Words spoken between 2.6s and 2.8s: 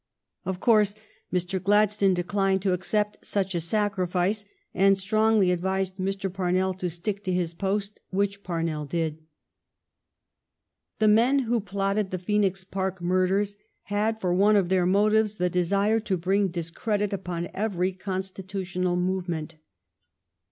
(Kr„n,jphci.ignpi,i.y.i,c(.,in.iLW sun^D^ficc. ■ j q